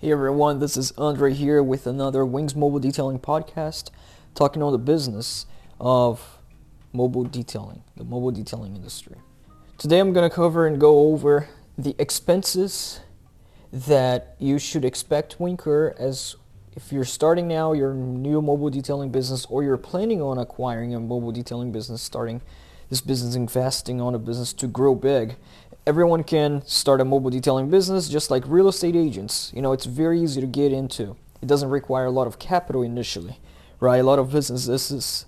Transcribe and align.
Hey 0.00 0.12
everyone, 0.12 0.60
this 0.60 0.78
is 0.78 0.94
Andre 0.96 1.34
here 1.34 1.62
with 1.62 1.86
another 1.86 2.24
Wings 2.24 2.56
Mobile 2.56 2.78
Detailing 2.78 3.18
podcast, 3.18 3.90
talking 4.34 4.62
on 4.62 4.72
the 4.72 4.78
business 4.78 5.44
of 5.78 6.38
mobile 6.90 7.24
detailing, 7.24 7.82
the 7.98 8.04
mobile 8.04 8.30
detailing 8.30 8.74
industry. 8.76 9.16
Today 9.76 9.98
I'm 9.98 10.14
going 10.14 10.26
to 10.26 10.34
cover 10.34 10.66
and 10.66 10.80
go 10.80 11.12
over 11.12 11.50
the 11.76 11.94
expenses 11.98 13.00
that 13.70 14.36
you 14.38 14.58
should 14.58 14.86
expect 14.86 15.32
to 15.32 15.44
incur 15.44 15.94
as 15.98 16.34
if 16.74 16.90
you're 16.90 17.04
starting 17.04 17.46
now 17.46 17.74
your 17.74 17.92
new 17.92 18.40
mobile 18.40 18.70
detailing 18.70 19.10
business 19.10 19.44
or 19.50 19.62
you're 19.62 19.76
planning 19.76 20.22
on 20.22 20.38
acquiring 20.38 20.94
a 20.94 21.00
mobile 21.00 21.30
detailing 21.30 21.72
business, 21.72 22.00
starting 22.00 22.40
this 22.88 23.02
business, 23.02 23.34
investing 23.34 24.00
on 24.00 24.14
a 24.14 24.18
business 24.18 24.54
to 24.54 24.66
grow 24.66 24.94
big 24.94 25.36
everyone 25.90 26.22
can 26.22 26.62
start 26.66 27.00
a 27.00 27.04
mobile 27.04 27.30
detailing 27.30 27.68
business 27.68 28.08
just 28.08 28.30
like 28.30 28.44
real 28.46 28.68
estate 28.68 28.94
agents. 28.94 29.50
You 29.52 29.60
know, 29.60 29.72
it's 29.72 29.86
very 29.86 30.20
easy 30.20 30.40
to 30.40 30.46
get 30.46 30.72
into. 30.72 31.16
It 31.42 31.48
doesn't 31.48 31.68
require 31.68 32.04
a 32.04 32.12
lot 32.12 32.28
of 32.28 32.38
capital 32.38 32.82
initially, 32.82 33.40
right? 33.80 33.96
A 33.96 34.04
lot 34.04 34.20
of 34.20 34.30
businesses 34.30 34.92
is, 34.92 35.26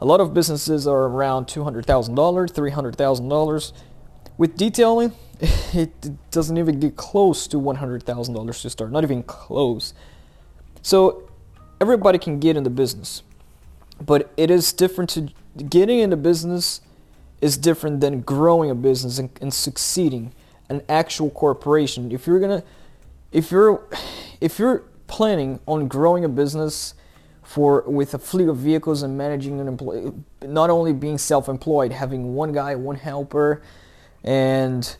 a 0.00 0.04
lot 0.04 0.20
of 0.20 0.32
businesses 0.32 0.86
are 0.86 1.06
around 1.06 1.48
$200,000, 1.48 1.84
$300,000. 2.14 3.72
With 4.38 4.56
detailing, 4.56 5.10
it 5.74 6.30
doesn't 6.30 6.56
even 6.56 6.78
get 6.78 6.94
close 6.94 7.48
to 7.48 7.56
$100,000 7.56 8.62
to 8.62 8.70
start, 8.70 8.92
not 8.92 9.02
even 9.02 9.24
close. 9.24 9.92
So 10.82 11.28
everybody 11.80 12.20
can 12.20 12.38
get 12.38 12.56
into 12.56 12.70
business. 12.70 13.24
But 14.00 14.32
it 14.36 14.52
is 14.52 14.72
different 14.72 15.10
to 15.10 15.30
getting 15.68 15.98
into 15.98 16.16
business 16.16 16.80
is 17.40 17.56
different 17.56 18.00
than 18.00 18.20
growing 18.22 18.70
a 18.70 18.74
business 18.74 19.18
and, 19.18 19.30
and 19.40 19.52
succeeding 19.52 20.32
an 20.68 20.82
actual 20.88 21.30
corporation. 21.30 22.10
If 22.10 22.26
you're 22.26 22.40
gonna, 22.40 22.62
if 23.32 23.50
you're, 23.50 23.82
if 24.40 24.58
you're 24.58 24.84
planning 25.06 25.60
on 25.66 25.88
growing 25.88 26.24
a 26.24 26.28
business 26.28 26.94
for 27.42 27.82
with 27.82 28.14
a 28.14 28.18
fleet 28.18 28.48
of 28.48 28.56
vehicles 28.56 29.02
and 29.02 29.16
managing 29.16 29.60
an 29.60 29.68
employee, 29.68 30.12
not 30.42 30.70
only 30.70 30.92
being 30.92 31.18
self-employed, 31.18 31.92
having 31.92 32.34
one 32.34 32.52
guy, 32.52 32.74
one 32.74 32.96
helper, 32.96 33.62
and 34.24 34.96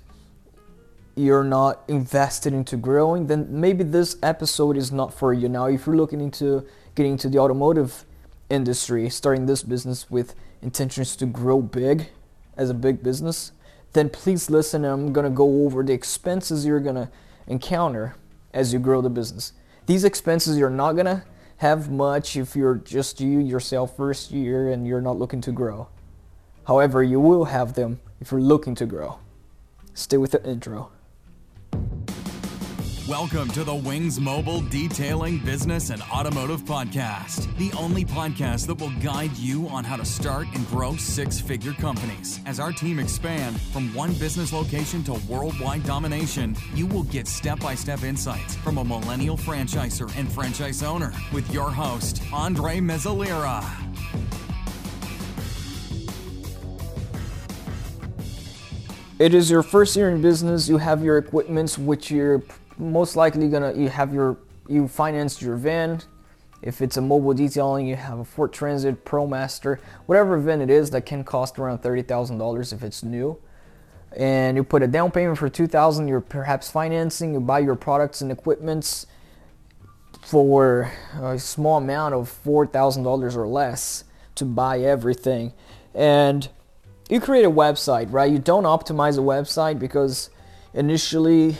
you're 1.16 1.42
not 1.42 1.82
invested 1.88 2.52
into 2.52 2.76
growing, 2.76 3.26
then 3.26 3.48
maybe 3.48 3.82
this 3.82 4.16
episode 4.22 4.76
is 4.76 4.92
not 4.92 5.12
for 5.12 5.32
you. 5.32 5.48
Now, 5.48 5.66
if 5.66 5.86
you're 5.86 5.96
looking 5.96 6.20
into 6.20 6.64
getting 6.94 7.12
into 7.12 7.28
the 7.28 7.38
automotive 7.38 8.04
industry, 8.50 9.08
starting 9.08 9.46
this 9.46 9.62
business 9.62 10.10
with 10.10 10.34
intentions 10.62 11.16
to 11.16 11.26
grow 11.26 11.60
big, 11.60 12.08
as 12.56 12.70
a 12.70 12.74
big 12.74 13.02
business, 13.02 13.52
then 13.92 14.10
please 14.10 14.50
listen. 14.50 14.84
I'm 14.84 15.12
going 15.12 15.24
to 15.24 15.30
go 15.30 15.64
over 15.64 15.82
the 15.82 15.92
expenses 15.92 16.66
you're 16.66 16.80
going 16.80 16.96
to 16.96 17.08
encounter 17.46 18.16
as 18.52 18.72
you 18.72 18.78
grow 18.78 19.00
the 19.00 19.10
business. 19.10 19.52
These 19.86 20.04
expenses 20.04 20.58
you're 20.58 20.70
not 20.70 20.92
going 20.92 21.06
to 21.06 21.22
have 21.58 21.90
much 21.90 22.36
if 22.36 22.54
you're 22.54 22.74
just 22.74 23.20
you 23.20 23.38
yourself 23.38 23.96
first 23.96 24.30
year 24.30 24.70
and 24.70 24.86
you're 24.86 25.00
not 25.00 25.18
looking 25.18 25.40
to 25.42 25.52
grow. 25.52 25.88
However, 26.66 27.02
you 27.02 27.20
will 27.20 27.46
have 27.46 27.74
them 27.74 28.00
if 28.20 28.30
you're 28.30 28.40
looking 28.40 28.74
to 28.76 28.86
grow. 28.86 29.18
Stay 29.94 30.16
with 30.16 30.32
the 30.32 30.44
intro. 30.44 30.90
Welcome 33.08 33.50
to 33.50 33.62
the 33.62 33.72
Wings 33.72 34.18
Mobile 34.18 34.62
Detailing 34.62 35.38
Business 35.38 35.90
and 35.90 36.02
Automotive 36.12 36.64
Podcast, 36.64 37.56
the 37.56 37.70
only 37.78 38.04
podcast 38.04 38.66
that 38.66 38.80
will 38.80 38.90
guide 39.00 39.36
you 39.36 39.68
on 39.68 39.84
how 39.84 39.94
to 39.94 40.04
start 40.04 40.48
and 40.54 40.66
grow 40.66 40.96
six 40.96 41.38
figure 41.38 41.72
companies. 41.74 42.40
As 42.46 42.58
our 42.58 42.72
team 42.72 42.98
expand 42.98 43.60
from 43.60 43.94
one 43.94 44.12
business 44.14 44.52
location 44.52 45.04
to 45.04 45.20
worldwide 45.28 45.84
domination, 45.84 46.56
you 46.74 46.84
will 46.84 47.04
get 47.04 47.28
step 47.28 47.60
by 47.60 47.76
step 47.76 48.02
insights 48.02 48.56
from 48.56 48.78
a 48.78 48.84
millennial 48.84 49.36
franchisor 49.36 50.12
and 50.18 50.30
franchise 50.32 50.82
owner 50.82 51.12
with 51.32 51.48
your 51.54 51.70
host, 51.70 52.20
Andre 52.32 52.78
Mezzalira. 52.78 53.64
It 59.20 59.32
is 59.32 59.48
your 59.48 59.62
first 59.62 59.94
year 59.94 60.10
in 60.10 60.20
business, 60.20 60.68
you 60.68 60.78
have 60.78 61.04
your 61.04 61.18
equipments 61.18 61.78
which 61.78 62.10
you're 62.10 62.42
most 62.78 63.16
likely 63.16 63.48
gonna 63.48 63.72
you 63.74 63.88
have 63.88 64.12
your 64.12 64.36
you 64.68 64.88
financed 64.88 65.42
your 65.42 65.56
van. 65.56 66.02
If 66.62 66.80
it's 66.80 66.96
a 66.96 67.02
mobile 67.02 67.34
detailing, 67.34 67.86
you 67.86 67.96
have 67.96 68.18
a 68.18 68.24
Ford 68.24 68.52
Transit 68.52 69.04
ProMaster, 69.04 69.78
whatever 70.06 70.38
van 70.38 70.60
it 70.60 70.70
is 70.70 70.90
that 70.90 71.06
can 71.06 71.22
cost 71.22 71.58
around 71.58 71.78
thirty 71.78 72.02
thousand 72.02 72.38
dollars 72.38 72.72
if 72.72 72.82
it's 72.82 73.02
new. 73.02 73.38
And 74.16 74.56
you 74.56 74.64
put 74.64 74.82
a 74.82 74.86
down 74.86 75.10
payment 75.10 75.38
for 75.38 75.48
two 75.48 75.66
thousand. 75.66 76.08
You're 76.08 76.20
perhaps 76.20 76.70
financing. 76.70 77.34
You 77.34 77.40
buy 77.40 77.58
your 77.58 77.76
products 77.76 78.20
and 78.20 78.32
equipments 78.32 79.06
for 80.22 80.90
a 81.20 81.38
small 81.38 81.76
amount 81.76 82.14
of 82.14 82.28
four 82.28 82.66
thousand 82.66 83.02
dollars 83.02 83.36
or 83.36 83.46
less 83.46 84.04
to 84.36 84.44
buy 84.44 84.80
everything, 84.80 85.52
and 85.94 86.48
you 87.08 87.20
create 87.20 87.44
a 87.44 87.50
website, 87.50 88.10
right? 88.10 88.30
You 88.32 88.38
don't 88.38 88.64
optimize 88.64 89.18
a 89.18 89.22
website 89.22 89.78
because 89.78 90.30
initially 90.74 91.56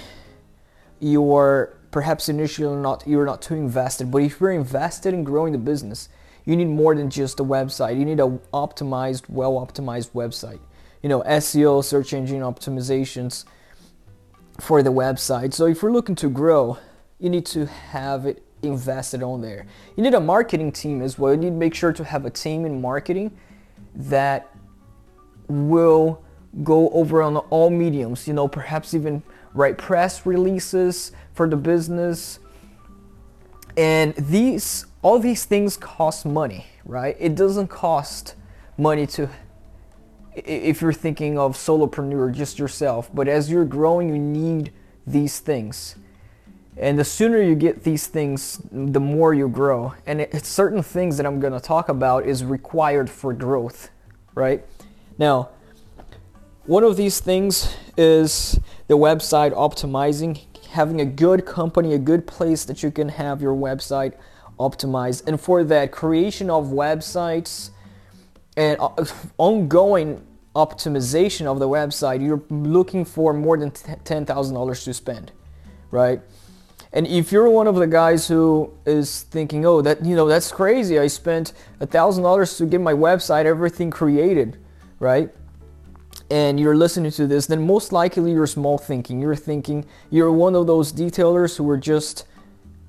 you're 1.01 1.77
perhaps 1.91 2.29
initially 2.29 2.77
not 2.77 3.07
you're 3.07 3.25
not 3.25 3.43
too 3.43 3.55
invested, 3.55 4.11
but 4.11 4.19
if 4.19 4.41
you're 4.41 4.51
invested 4.51 5.15
in 5.15 5.25
growing 5.25 5.53
the 5.53 5.59
business, 5.59 6.09
you 6.45 6.57
need 6.57 6.69
more 6.69 6.95
than 6.95 7.11
just 7.11 7.41
a 7.41 7.45
website. 7.45 7.99
You 7.99 8.05
need 8.05 8.21
a 8.21 8.39
optimized, 8.55 9.29
well 9.29 9.55
optimized 9.55 10.11
website. 10.13 10.61
You 11.03 11.09
know, 11.09 11.23
SEO, 11.23 11.85
search 11.85 12.13
engine 12.13 12.41
optimizations 12.41 13.45
for 14.61 14.83
the 14.83 14.93
website. 14.93 15.53
So 15.53 15.67
if 15.67 15.83
you're 15.83 15.93
looking 15.93 16.15
to 16.17 16.29
grow, 16.29 16.79
you 17.19 17.31
need 17.31 17.47
to 17.47 17.67
have 17.67 18.27
it 18.27 18.43
invested 18.63 19.23
on 19.23 19.41
there. 19.43 19.67
You 19.97 20.03
need 20.03 20.15
a 20.15 20.21
marketing 20.21 20.73
team 20.73 21.03
as 21.03 21.19
well. 21.19 21.33
You 21.33 21.39
need 21.39 21.51
to 21.51 21.57
make 21.57 21.75
sure 21.75 21.93
to 21.93 22.05
have 22.05 22.25
a 22.25 22.31
team 22.31 22.65
in 22.65 22.81
marketing 22.81 23.37
that 23.95 24.55
will 25.49 26.23
go 26.63 26.89
over 26.91 27.23
on 27.23 27.37
all 27.37 27.71
mediums, 27.71 28.27
you 28.27 28.35
know, 28.35 28.49
perhaps 28.49 28.95
even 28.95 29.23
write 29.57 29.79
press 29.79 30.27
releases 30.27 31.13
for 31.33 31.49
the 31.49 31.57
business. 31.57 32.39
And 33.77 34.15
these 34.15 34.87
all 35.03 35.19
these 35.19 35.45
things 35.45 35.77
cost 35.77 36.27
money, 36.27 36.67
right? 36.85 37.17
It 37.19 37.35
doesn't 37.35 37.69
cost 37.69 38.35
money 38.77 39.07
to 39.09 39.29
if 40.35 40.83
you're 40.83 40.93
thinking 40.93 41.39
of 41.39 41.57
solopreneur 41.57 42.33
just 42.33 42.59
yourself, 42.59 43.11
but 43.15 43.27
as 43.27 43.51
you're 43.51 43.65
growing 43.65 44.09
you 44.09 44.19
need 44.19 44.73
these 45.07 45.39
things. 45.39 45.97
And 46.79 46.99
the 46.99 47.05
sooner 47.05 47.41
you 47.41 47.55
get 47.55 47.85
these 47.85 48.07
things, 48.07 48.61
the 48.71 49.01
more 49.01 49.33
you 49.33 49.49
grow. 49.49 49.95
And 50.05 50.21
it's 50.21 50.49
certain 50.49 50.83
things 50.83 51.17
that 51.17 51.25
I'm 51.25 51.41
going 51.41 51.55
to 51.55 51.61
talk 51.61 51.89
about 51.89 52.27
is 52.27 52.45
required 52.45 53.09
for 53.09 53.33
growth, 53.33 53.89
right? 54.35 54.63
Now, 55.17 55.49
one 56.67 56.85
of 56.85 56.97
these 56.99 57.19
things 57.21 57.75
is 57.97 58.61
the 58.89 58.97
website 58.97 59.53
optimizing, 59.53 60.41
having 60.71 61.01
a 61.01 61.05
good 61.05 61.45
company, 61.47 61.95
a 61.95 61.99
good 61.99 62.27
place 62.27 62.65
that 62.65 62.83
you 62.83 62.91
can 62.91 63.09
have 63.09 63.43
your 63.43 63.55
website 63.55 64.15
optimized. 64.59 65.27
And 65.27 65.41
for 65.41 65.65
that, 65.65 65.93
creation 65.93 66.51
of 66.51 66.67
websites 66.67 67.71
and 68.57 68.79
uh, 68.81 69.05
ongoing 69.39 70.27
optimization 70.55 71.47
of 71.47 71.59
the 71.59 71.69
website, 71.69 72.23
you're 72.23 72.43
looking 72.49 73.05
for 73.05 73.33
more 73.33 73.59
than 73.59 73.71
$10,000 73.71 74.85
to 74.85 74.95
spend, 74.95 75.33
right? 75.91 76.21
And 76.93 77.07
if 77.07 77.31
you're 77.31 77.51
one 77.51 77.67
of 77.67 77.75
the 77.75 77.87
guys 77.87 78.27
who 78.27 78.73
is 78.87 79.25
thinking, 79.25 79.67
oh, 79.67 79.83
that 79.83 80.03
you 80.03 80.17
know 80.17 80.27
that's 80.27 80.51
crazy, 80.51 80.99
I 80.99 81.09
spent 81.09 81.53
a 81.79 81.87
thousand 81.87 82.23
dollars 82.23 82.57
to 82.57 82.65
get 82.65 82.81
my 82.81 82.95
website, 82.95 83.45
everything 83.45 83.91
created, 83.91 84.57
right? 84.99 85.29
And 86.31 86.59
you're 86.59 86.77
listening 86.77 87.13
to 87.13 87.27
this, 87.27 87.47
then 87.47 87.67
most 87.67 87.93
likely 87.93 88.33
you're 88.33 88.47
small 88.47 88.79
thinking. 88.79 89.21
You're 89.21 89.37
thinking 89.37 89.85
you're 90.11 90.33
one 90.33 90.55
of 90.55 90.67
those 90.67 90.93
detailers 90.93 91.57
who 91.57 91.69
are 91.71 91.77
just 91.77 92.27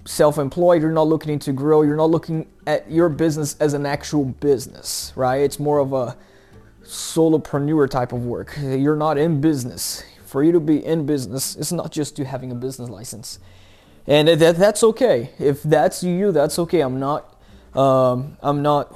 self-employed. 0.05 0.81
You're 0.81 0.91
not 0.91 1.07
looking 1.07 1.37
to 1.39 1.51
grow. 1.51 1.81
You're 1.81 1.97
not 1.97 2.09
looking 2.09 2.47
at 2.65 2.89
your 2.89 3.09
business 3.09 3.55
as 3.59 3.73
an 3.73 3.85
actual 3.85 4.25
business, 4.25 5.13
right? 5.15 5.41
It's 5.41 5.59
more 5.59 5.79
of 5.79 5.93
a 5.93 6.17
solopreneur 6.83 7.89
type 7.89 8.13
of 8.13 8.25
work. 8.25 8.57
You're 8.61 8.95
not 8.95 9.17
in 9.17 9.41
business. 9.41 10.03
For 10.25 10.43
you 10.43 10.51
to 10.53 10.59
be 10.59 10.83
in 10.83 11.05
business, 11.05 11.55
it's 11.55 11.71
not 11.71 11.91
just 11.91 12.19
you 12.19 12.25
having 12.25 12.51
a 12.51 12.55
business 12.55 12.89
license, 12.89 13.39
and 14.05 14.27
that 14.27 14.57
that's 14.57 14.83
okay. 14.83 15.29
If 15.39 15.63
that's 15.63 16.03
you, 16.03 16.33
that's 16.33 16.59
okay. 16.59 16.81
I'm 16.81 16.99
not. 16.99 17.33
Um, 17.73 18.37
I'm 18.41 18.61
not 18.61 18.93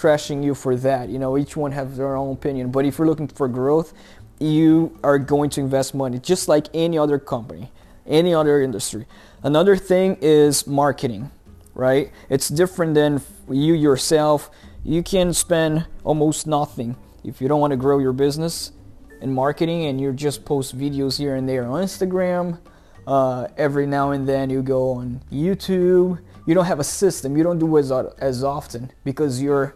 trashing 0.00 0.42
you 0.42 0.54
for 0.54 0.76
that. 0.76 1.08
You 1.08 1.18
know, 1.18 1.36
each 1.36 1.56
one 1.56 1.72
has 1.72 1.96
their 1.96 2.16
own 2.16 2.32
opinion. 2.32 2.70
But 2.70 2.84
if 2.84 2.98
you're 2.98 3.06
looking 3.06 3.28
for 3.28 3.48
growth, 3.48 3.92
you 4.38 4.98
are 5.02 5.18
going 5.18 5.50
to 5.50 5.60
invest 5.60 5.94
money 5.94 6.18
just 6.18 6.48
like 6.48 6.66
any 6.72 6.96
other 6.98 7.18
company, 7.18 7.70
any 8.06 8.32
other 8.34 8.62
industry. 8.62 9.06
Another 9.42 9.76
thing 9.76 10.16
is 10.20 10.66
marketing, 10.66 11.30
right? 11.74 12.10
It's 12.28 12.48
different 12.48 12.94
than 12.94 13.20
you 13.50 13.74
yourself. 13.74 14.50
You 14.84 15.02
can 15.02 15.34
spend 15.34 15.86
almost 16.04 16.46
nothing 16.46 16.96
if 17.22 17.40
you 17.40 17.48
don't 17.48 17.60
want 17.60 17.72
to 17.72 17.76
grow 17.76 17.98
your 17.98 18.14
business 18.14 18.72
in 19.20 19.34
marketing 19.34 19.84
and 19.84 20.00
you 20.00 20.12
just 20.14 20.44
post 20.46 20.76
videos 20.76 21.18
here 21.18 21.36
and 21.36 21.46
there 21.46 21.66
on 21.66 21.84
Instagram, 21.84 22.58
Uh, 23.06 23.48
every 23.56 23.86
now 23.86 24.12
and 24.12 24.28
then 24.28 24.50
you 24.50 24.62
go 24.62 24.92
on 24.92 25.20
YouTube. 25.32 26.18
You 26.46 26.54
don't 26.54 26.66
have 26.66 26.80
a 26.80 26.84
system. 26.84 27.36
You 27.36 27.42
don't 27.42 27.58
do 27.58 27.78
as 27.78 27.90
as 28.20 28.44
often 28.44 28.90
because 29.04 29.42
you're, 29.42 29.74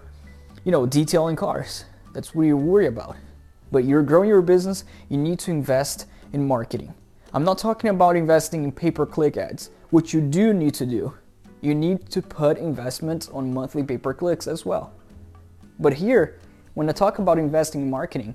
you 0.64 0.72
know, 0.72 0.87
detailing 0.87 1.37
cars. 1.37 1.84
That's 2.12 2.34
what 2.34 2.44
you 2.44 2.56
worry 2.56 2.87
about. 2.87 3.16
But 3.70 3.84
you're 3.84 4.02
growing 4.02 4.28
your 4.28 4.43
business. 4.43 4.84
You 5.08 5.19
need 5.19 5.38
to 5.40 5.50
invest 5.50 6.06
in 6.32 6.46
marketing. 6.46 6.94
I'm 7.32 7.44
not 7.44 7.58
talking 7.58 7.90
about 7.90 8.16
investing 8.16 8.64
in 8.64 8.72
pay-per-click 8.72 9.37
ads, 9.37 9.70
which 9.90 10.14
you 10.14 10.20
do 10.20 10.52
need 10.52 10.75
to 10.75 10.87
do. 10.87 11.14
You 11.61 11.75
need 11.75 12.11
to 12.11 12.22
put 12.22 12.58
investments 12.58 13.28
on 13.28 13.52
monthly 13.52 13.82
pay-per-clicks 13.82 14.46
as 14.46 14.64
well. 14.64 14.93
But 15.78 15.94
here, 15.94 16.38
when 16.75 16.88
I 16.88 16.93
talk 16.93 17.19
about 17.19 17.38
investing 17.38 17.82
in 17.82 17.90
marketing, 17.90 18.34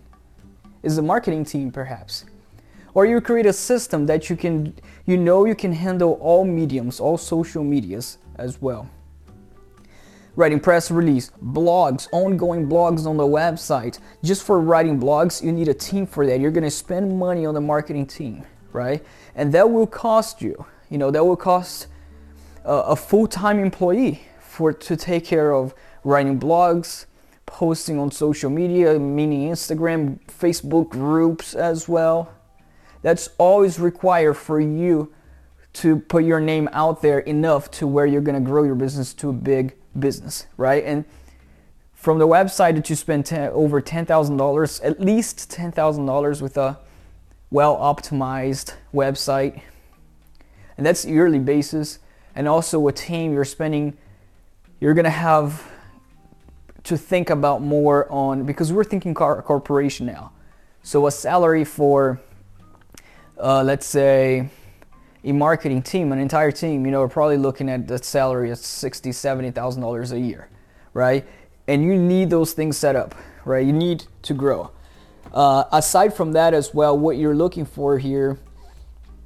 is 0.84 0.96
the 0.96 1.02
marketing 1.02 1.46
team 1.46 1.72
perhaps 1.72 2.25
or 2.94 3.06
you 3.06 3.22
create 3.22 3.46
a 3.46 3.54
system 3.54 4.06
that 4.06 4.30
you 4.30 4.36
can 4.36 4.74
you 5.06 5.18
know 5.18 5.46
you 5.46 5.56
can 5.56 5.72
handle 5.72 6.14
all 6.22 6.46
mediums 6.46 7.00
all 7.00 7.18
social 7.18 7.64
medias 7.64 8.18
as 8.38 8.62
well 8.62 8.90
writing 10.39 10.59
press 10.59 10.89
release 10.89 11.31
blogs 11.44 12.07
ongoing 12.12 12.68
blogs 12.68 13.06
on 13.06 13.18
the 13.18 13.24
website. 13.24 14.00
Just 14.24 14.44
for 14.44 14.59
writing 14.59 15.00
blogs 15.00 15.44
you 15.44 15.51
need 15.51 15.68
a 15.68 15.74
team 15.74 16.07
for 16.07 16.25
that. 16.25 16.39
You're 16.39 16.51
to 16.51 16.71
spend 16.71 17.18
money 17.18 17.45
on 17.45 17.53
the 17.53 17.62
marketing 17.62 18.07
team 18.07 18.45
right? 18.74 19.03
And 19.36 19.53
that 19.53 19.69
will 19.69 19.88
cost 19.88 20.41
you. 20.41 20.65
You 20.89 20.97
know 20.97 21.12
that 21.12 21.24
will 21.24 21.38
cost 21.38 21.88
a, 22.65 22.74
a 22.74 22.95
full-time 22.95 23.59
employee 23.59 24.21
for 24.39 24.74
to 24.74 24.95
take 24.95 25.25
care 25.25 25.53
of 25.53 25.74
writing 26.03 26.39
blogs 26.39 27.06
posting 27.45 27.97
on 27.97 28.12
social 28.12 28.50
media 28.50 29.00
meaning 29.00 29.50
instagram 29.50 30.19
facebook 30.27 30.89
groups 30.89 31.53
as 31.53 31.88
well. 31.88 32.33
That's 33.01 33.30
always 33.38 33.80
required 33.80 34.36
for 34.36 34.59
you 34.59 35.13
to 35.74 36.00
put 36.00 36.24
your 36.24 36.39
name 36.39 36.68
out 36.74 37.01
there 37.01 37.19
enough 37.19 37.71
to 37.71 37.88
where 37.88 38.06
you're 38.06 38.21
going 38.21 38.44
to 38.44 38.50
grow 38.50 38.63
your 38.63 38.75
business 38.75 39.13
to 39.15 39.30
a 39.30 39.33
big 39.33 39.75
business, 39.97 40.47
right? 40.57 40.83
And 40.83 41.06
from 41.94 42.19
the 42.19 42.27
website 42.27 42.75
that 42.75 42.89
you 42.89 42.95
spend 42.95 43.25
ten, 43.25 43.50
over 43.51 43.81
$10,000, 43.81 44.80
at 44.83 45.00
least 45.01 45.51
$10,000 45.51 46.41
with 46.41 46.57
a 46.57 46.80
well 47.51 47.75
optimized 47.77 48.74
website, 48.94 49.62
and 50.77 50.86
that's 50.86 51.03
yearly 51.03 51.39
basis, 51.39 52.00
and 52.36 52.47
also 52.47 52.88
a 52.88 52.94
team 52.94 53.33
you're 53.33 53.44
spending, 53.44 53.97
you're 54.80 54.94
going 54.94 55.06
to 55.06 55.09
have 55.09 55.69
to 56.83 56.97
think 56.97 57.30
about 57.30 57.62
more 57.62 58.09
on 58.12 58.45
because 58.45 58.71
we're 58.71 58.83
thinking 58.83 59.13
car 59.13 59.41
corporation 59.41 60.06
now. 60.06 60.31
So 60.83 61.06
a 61.07 61.12
salary 61.12 61.65
for 61.65 62.21
uh, 63.38 63.63
let's 63.63 63.86
say 63.86 64.50
a 65.24 65.31
marketing 65.31 65.81
team, 65.81 66.12
an 66.12 66.19
entire 66.19 66.51
team, 66.51 66.86
you 66.86 66.92
know, 66.92 67.01
we're 67.01 67.10
probably 67.10 67.38
looking 67.38 67.69
at 67.69 67.88
the 67.88 67.98
salary 67.98 68.51
of 68.51 68.57
sixty, 68.57 69.12
seventy 69.12 69.51
thousand 69.51 69.81
dollars 69.81 70.12
a 70.12 70.19
year, 70.19 70.50
right? 70.94 71.25
And 71.68 71.83
you 71.83 71.95
need 71.98 72.30
those 72.30 72.54
things 72.54 72.77
set 72.77 72.95
up, 72.95 73.16
right? 73.45 73.66
You 73.66 73.74
need 73.74 74.06
to 74.24 74.33
grow. 74.33 74.71
Uh, 75.33 75.66
aside 75.71 76.13
from 76.13 76.31
that, 76.31 76.54
as 76.54 76.74
well, 76.74 76.98
what 76.98 77.18
you're 77.18 77.36
looking 77.36 77.66
for 77.66 78.00
here 78.00 78.39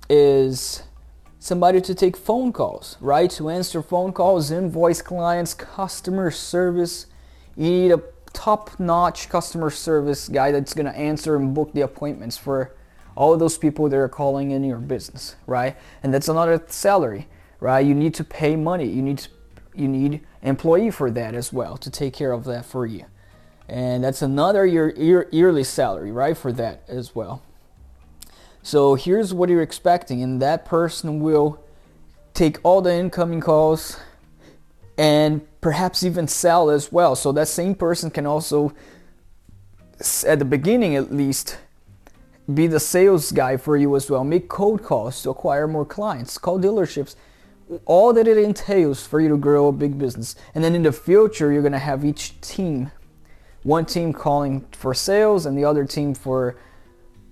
is 0.10 0.84
somebody 1.40 1.80
to 1.82 1.96
take 1.96 2.18
phone 2.18 2.52
calls, 2.52 2.98
right? 3.00 3.30
To 3.32 3.50
answer 3.50 3.82
phone 3.82 4.12
calls, 4.12 4.52
invoice 4.52 5.02
clients, 5.02 5.54
customer 5.54 6.32
service. 6.32 7.06
You 7.56 7.70
need 7.70 7.92
a 7.92 8.02
top-notch 8.34 9.30
customer 9.30 9.70
service 9.70 10.28
guy 10.28 10.52
that's 10.52 10.74
going 10.74 10.88
to 10.88 10.98
answer 10.98 11.36
and 11.36 11.54
book 11.54 11.72
the 11.74 11.82
appointments 11.82 12.36
for 12.36 12.76
all 13.16 13.38
those 13.38 13.58
people 13.58 13.90
that 13.90 13.98
are 13.98 14.10
calling 14.10 14.52
in 14.52 14.64
your 14.64 14.78
business, 14.78 15.36
right? 15.48 15.78
And 16.02 16.14
that's 16.14 16.28
another 16.28 16.64
salary, 16.68 17.28
right? 17.60 17.86
You 17.86 17.94
need 17.94 18.14
to 18.16 18.24
pay 18.24 18.56
money. 18.56 18.88
You 18.88 19.02
need 19.02 19.28
you 19.76 19.88
need 19.88 20.22
employee 20.42 20.92
for 20.92 21.10
that 21.12 21.34
as 21.34 21.52
well 21.52 21.78
to 21.78 21.90
take 21.90 22.14
care 22.14 22.32
of 22.32 22.44
that 22.46 22.66
for 22.66 22.86
you. 22.86 23.06
And 23.68 24.04
that's 24.04 24.22
another 24.22 24.66
year, 24.66 24.94
year, 24.96 25.28
yearly 25.32 25.64
salary, 25.64 26.12
right? 26.12 26.38
For 26.38 26.52
that 26.54 26.84
as 26.88 27.16
well. 27.16 27.42
So 28.62 28.96
here's 28.96 29.34
what 29.34 29.50
you're 29.50 29.62
expecting, 29.62 30.22
and 30.22 30.42
that 30.42 30.66
person 30.66 31.20
will 31.20 31.64
take 32.34 32.60
all 32.64 32.82
the 32.82 32.94
incoming 32.94 33.42
calls 33.42 34.00
and 34.98 35.42
perhaps 35.60 36.04
even 36.04 36.28
sell 36.28 36.70
as 36.70 36.92
well. 36.92 37.16
So 37.16 37.32
that 37.34 37.48
same 37.48 37.76
person 37.76 38.10
can 38.10 38.26
also, 38.26 38.74
at 40.26 40.40
the 40.40 40.46
beginning 40.46 40.96
at 40.96 41.14
least, 41.14 41.58
be 42.52 42.68
the 42.68 42.80
sales 42.80 43.32
guy 43.32 43.58
for 43.58 43.78
you 43.78 43.96
as 43.96 44.10
well. 44.10 44.24
Make 44.24 44.50
cold 44.50 44.84
calls 44.84 45.22
to 45.24 45.30
acquire 45.30 45.68
more 45.68 45.86
clients, 45.86 46.38
call 46.38 46.60
dealerships, 46.60 47.16
all 47.86 48.14
that 48.14 48.28
it 48.28 48.38
entails 48.38 49.06
for 49.06 49.22
you 49.22 49.30
to 49.30 49.38
grow 49.38 49.68
a 49.68 49.72
big 49.72 49.98
business. 49.98 50.36
And 50.54 50.64
then 50.64 50.76
in 50.76 50.84
the 50.84 50.92
future, 50.92 51.52
you're 51.52 51.62
going 51.62 51.72
to 51.72 51.80
have 51.80 52.04
each 52.04 52.40
team 52.42 52.92
one 53.64 53.86
team 53.86 54.12
calling 54.12 54.66
for 54.74 54.94
sales 54.94 55.46
and 55.46 55.58
the 55.58 55.64
other 55.64 55.86
team 55.86 56.14
for 56.14 56.58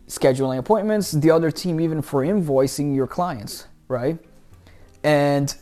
scheduling 0.07 0.57
appointments, 0.57 1.11
the 1.11 1.29
other 1.29 1.51
team 1.51 1.81
even 1.81 2.01
for 2.01 2.23
invoicing 2.23 2.95
your 2.95 3.07
clients, 3.07 3.67
right? 3.89 4.17
And 5.03 5.53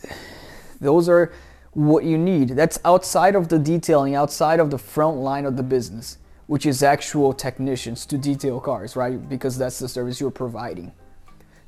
those 0.80 1.08
are 1.08 1.32
what 1.72 2.04
you 2.04 2.16
need. 2.16 2.50
That's 2.50 2.78
outside 2.84 3.34
of 3.34 3.48
the 3.48 3.58
detailing, 3.58 4.14
outside 4.14 4.60
of 4.60 4.70
the 4.70 4.78
front 4.78 5.16
line 5.16 5.44
of 5.44 5.56
the 5.56 5.62
business 5.64 6.18
which 6.50 6.66
is 6.66 6.82
actual 6.82 7.32
technicians 7.32 8.04
to 8.04 8.18
detail 8.18 8.58
cars, 8.58 8.96
right? 8.96 9.28
Because 9.28 9.56
that's 9.56 9.78
the 9.78 9.88
service 9.88 10.20
you're 10.20 10.32
providing. 10.32 10.90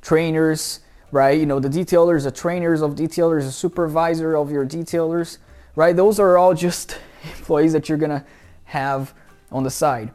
Trainers, 0.01 0.81
right? 1.09 1.39
You 1.39 1.45
know, 1.45 1.57
the 1.57 1.69
detailers, 1.69 2.25
the 2.25 2.31
trainers 2.31 2.81
of 2.81 2.93
detailers, 2.93 3.43
the 3.45 3.51
supervisor 3.53 4.35
of 4.35 4.51
your 4.51 4.65
detailers, 4.65 5.37
right? 5.77 5.95
Those 5.95 6.19
are 6.19 6.37
all 6.37 6.53
just 6.53 6.99
employees 7.37 7.71
that 7.71 7.87
you're 7.87 7.97
gonna 7.97 8.25
have 8.65 9.13
on 9.53 9.63
the 9.63 9.69
side. 9.69 10.11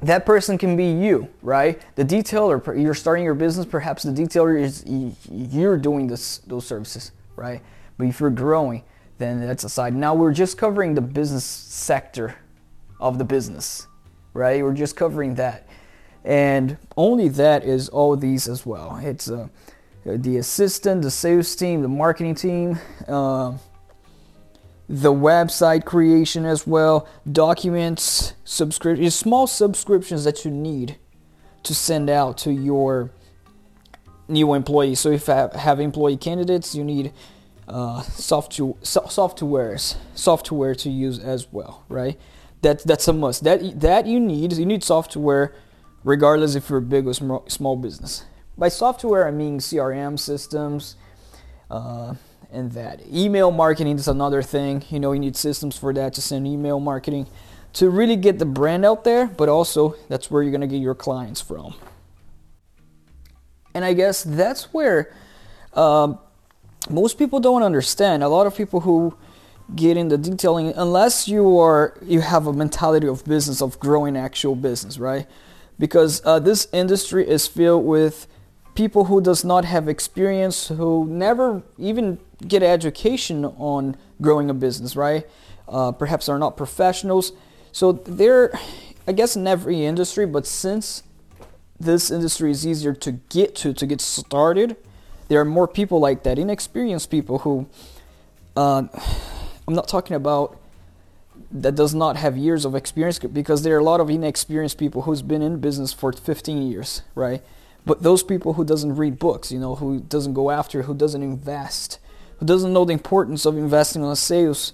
That 0.00 0.24
person 0.24 0.58
can 0.58 0.76
be 0.76 0.92
you, 0.92 1.26
right? 1.42 1.82
The 1.96 2.04
detailer, 2.04 2.80
you're 2.80 2.94
starting 2.94 3.24
your 3.24 3.34
business, 3.34 3.66
perhaps 3.66 4.04
the 4.04 4.12
detailer 4.12 4.60
is 4.60 4.84
you're 5.28 5.76
doing 5.76 6.06
this 6.06 6.38
those 6.46 6.64
services, 6.64 7.10
right? 7.34 7.62
But 7.96 8.06
if 8.06 8.20
you're 8.20 8.30
growing, 8.30 8.84
then 9.18 9.40
that's 9.40 9.64
aside. 9.64 9.92
Now 9.92 10.14
we're 10.14 10.32
just 10.32 10.56
covering 10.56 10.94
the 10.94 11.00
business 11.00 11.44
sector 11.44 12.36
of 13.00 13.18
the 13.18 13.24
business, 13.24 13.86
right? 14.34 14.62
We're 14.62 14.74
just 14.74 14.96
covering 14.96 15.36
that. 15.36 15.68
And 16.24 16.76
only 16.96 17.28
that 17.28 17.64
is 17.64 17.88
all 17.88 18.16
these 18.16 18.48
as 18.48 18.66
well. 18.66 18.98
It's 19.02 19.30
uh, 19.30 19.48
the 20.04 20.38
assistant, 20.38 21.02
the 21.02 21.10
sales 21.10 21.54
team, 21.54 21.82
the 21.82 21.88
marketing 21.88 22.34
team, 22.34 22.78
uh, 23.06 23.52
the 24.88 25.12
website 25.12 25.84
creation 25.84 26.44
as 26.44 26.66
well, 26.66 27.06
documents, 27.30 28.34
subscriptions, 28.44 29.14
small 29.14 29.46
subscriptions 29.46 30.24
that 30.24 30.44
you 30.44 30.50
need 30.50 30.96
to 31.62 31.74
send 31.74 32.08
out 32.08 32.38
to 32.38 32.52
your 32.52 33.10
new 34.28 34.54
employees. 34.54 35.00
So 35.00 35.10
if 35.10 35.28
you 35.28 35.34
have 35.34 35.80
employee 35.80 36.16
candidates, 36.16 36.74
you 36.74 36.84
need 36.84 37.12
uh, 37.66 38.00
software, 38.02 38.74
softwares, 38.82 39.96
software 40.14 40.74
to 40.74 40.90
use 40.90 41.18
as 41.18 41.52
well, 41.52 41.84
right? 41.88 42.18
That 42.62 42.82
that's 42.84 43.06
a 43.08 43.12
must. 43.12 43.44
That 43.44 43.80
that 43.80 44.06
you 44.06 44.18
need. 44.18 44.52
You 44.52 44.66
need 44.66 44.82
software, 44.82 45.54
regardless 46.02 46.54
if 46.54 46.68
you're 46.68 46.78
a 46.78 46.82
big 46.82 47.06
or 47.06 47.14
small 47.48 47.76
business. 47.76 48.24
By 48.56 48.68
software, 48.68 49.26
I 49.26 49.30
mean 49.30 49.60
CRM 49.60 50.18
systems, 50.18 50.96
uh, 51.70 52.14
and 52.50 52.72
that 52.72 53.06
email 53.06 53.52
marketing 53.52 53.96
is 53.96 54.08
another 54.08 54.42
thing. 54.42 54.84
You 54.90 54.98
know, 54.98 55.12
you 55.12 55.20
need 55.20 55.36
systems 55.36 55.78
for 55.78 55.92
that 55.92 56.14
to 56.14 56.20
send 56.20 56.46
email 56.46 56.80
marketing 56.80 57.26
to 57.74 57.90
really 57.90 58.16
get 58.16 58.40
the 58.40 58.46
brand 58.46 58.84
out 58.84 59.04
there. 59.04 59.26
But 59.26 59.48
also, 59.48 59.94
that's 60.08 60.30
where 60.30 60.42
you're 60.42 60.52
gonna 60.52 60.66
get 60.66 60.80
your 60.80 60.96
clients 60.96 61.40
from. 61.40 61.74
And 63.74 63.84
I 63.84 63.92
guess 63.92 64.24
that's 64.24 64.72
where 64.74 65.14
uh, 65.74 66.14
most 66.90 67.18
people 67.18 67.38
don't 67.38 67.62
understand. 67.62 68.24
A 68.24 68.28
lot 68.28 68.46
of 68.48 68.56
people 68.56 68.80
who 68.80 69.16
get 69.74 69.94
the 70.08 70.18
detailing 70.18 70.72
unless 70.76 71.28
you 71.28 71.58
are 71.58 71.96
you 72.02 72.20
have 72.20 72.46
a 72.46 72.52
mentality 72.52 73.06
of 73.06 73.24
business 73.24 73.60
of 73.60 73.78
growing 73.78 74.16
actual 74.16 74.54
business 74.54 74.98
right? 74.98 75.26
Because 75.78 76.22
uh, 76.24 76.38
this 76.38 76.66
industry 76.72 77.28
is 77.28 77.46
filled 77.46 77.84
with 77.84 78.26
people 78.74 79.04
who 79.04 79.20
does 79.20 79.44
not 79.44 79.64
have 79.64 79.88
experience 79.88 80.68
who 80.68 81.06
never 81.06 81.62
even 81.76 82.18
get 82.46 82.62
education 82.62 83.44
on 83.44 83.96
growing 84.20 84.50
a 84.50 84.54
business 84.54 84.96
right? 84.96 85.26
Uh, 85.68 85.92
perhaps 85.92 86.28
are 86.28 86.38
not 86.38 86.56
professionals. 86.56 87.32
So 87.72 87.92
they're 87.92 88.52
i 89.08 89.12
guess 89.12 89.34
in 89.34 89.46
every 89.46 89.84
industry 89.84 90.26
but 90.26 90.46
since 90.46 91.02
this 91.80 92.10
industry 92.10 92.50
is 92.50 92.66
easier 92.66 92.92
to 92.92 93.12
get 93.12 93.56
to 93.56 93.72
to 93.72 93.86
get 93.86 94.00
started 94.00 94.76
there 95.28 95.40
are 95.40 95.44
more 95.44 95.66
people 95.66 95.98
like 95.98 96.22
that 96.22 96.38
inexperienced 96.38 97.10
people 97.10 97.38
who 97.38 97.66
uh, 98.56 98.82
I'm 99.68 99.74
not 99.74 99.86
talking 99.86 100.16
about 100.16 100.58
that 101.52 101.74
does 101.74 101.94
not 101.94 102.16
have 102.16 102.38
years 102.38 102.64
of 102.64 102.74
experience 102.74 103.18
because 103.18 103.62
there 103.62 103.76
are 103.76 103.80
a 103.80 103.84
lot 103.84 104.00
of 104.00 104.08
inexperienced 104.08 104.78
people 104.78 105.02
who's 105.02 105.20
been 105.20 105.42
in 105.42 105.60
business 105.60 105.92
for 105.92 106.10
15 106.10 106.62
years, 106.70 107.02
right? 107.14 107.42
But 107.84 108.02
those 108.02 108.22
people 108.22 108.54
who 108.54 108.64
doesn't 108.64 108.96
read 108.96 109.18
books, 109.18 109.52
you 109.52 109.60
know, 109.60 109.74
who 109.74 110.00
doesn't 110.00 110.32
go 110.32 110.50
after, 110.50 110.84
who 110.84 110.94
doesn't 110.94 111.22
invest, 111.22 111.98
who 112.38 112.46
doesn't 112.46 112.72
know 112.72 112.86
the 112.86 112.94
importance 112.94 113.44
of 113.44 113.58
investing 113.58 114.02
on 114.02 114.10
a 114.10 114.16
sales 114.16 114.72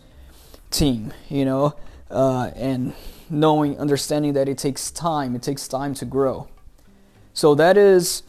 team, 0.70 1.12
you 1.28 1.44
know, 1.44 1.74
uh, 2.08 2.52
and 2.54 2.92
knowing, 3.28 3.76
understanding 3.80 4.34
that 4.34 4.48
it 4.48 4.58
takes 4.58 4.92
time, 4.92 5.34
it 5.34 5.42
takes 5.42 5.66
time 5.66 5.94
to 5.94 6.04
grow. 6.04 6.46
So 7.32 7.56
that 7.56 7.76
is 7.76 8.22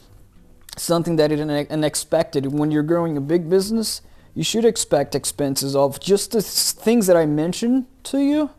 something 0.78 1.18
that 1.18 1.32
is 1.32 1.40
unexpected. 1.70 2.48
When 2.48 2.72
you're 2.72 2.82
growing 2.82 3.18
a 3.18 3.22
big 3.22 3.52
business, 3.52 4.02
you 4.36 4.44
should 4.44 4.66
expect 4.66 5.16
expenses 5.16 5.76
of 5.76 6.00
just 6.00 6.32
the 6.32 6.42
things 6.42 7.08
that 7.08 7.18
I 7.18 7.26
mentioned 7.26 7.88
to 8.04 8.20
you. 8.20 8.52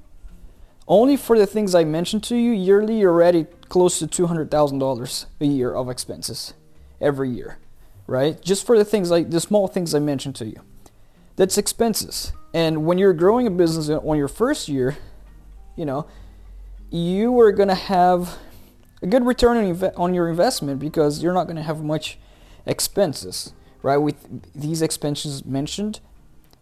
Only 0.89 1.17
for 1.17 1.39
the 1.39 1.47
things 1.47 1.75
I 1.75 1.85
mentioned 1.85 2.25
to 2.25 2.37
you, 2.37 2.53
yearly, 2.53 2.99
you're 2.99 3.13
already 3.13 3.45
close 3.69 3.99
to 3.99 4.07
$200,000 4.07 5.27
a 5.41 5.45
year 5.45 5.75
of 5.75 5.91
expenses 5.91 6.55
every 7.01 7.31
year, 7.31 7.59
right? 8.07 8.41
Just 8.41 8.65
for 8.65 8.79
the 8.79 8.85
things 8.85 9.11
like 9.11 9.31
the 9.31 9.41
small 9.41 9.69
things 9.69 9.95
I 9.95 9.99
mentioned 9.99 10.37
to 10.37 10.47
you. 10.47 10.63
That's 11.37 11.59
expenses. 11.59 12.33
And 12.55 12.87
when 12.87 12.97
you're 12.99 13.13
growing 13.13 13.47
a 13.47 13.51
business 13.51 13.91
on 13.91 14.17
your 14.17 14.29
first 14.29 14.69
year, 14.69 14.97
you 15.77 15.85
know, 15.85 16.07
you 16.91 17.39
are 17.41 17.53
going 17.53 17.69
to 17.69 17.75
have 17.75 18.39
a 19.03 19.07
good 19.07 19.27
return 19.27 19.93
on, 19.97 20.15
your 20.15 20.29
investment 20.29 20.79
because 20.81 21.23
you're 21.23 21.35
not 21.35 21.45
going 21.45 21.57
to 21.57 21.63
have 21.63 21.83
much 21.83 22.19
expenses, 22.65 23.53
right? 23.87 23.97
With 23.97 24.53
these 24.53 24.83
expenses 24.83 25.45
mentioned 25.45 26.01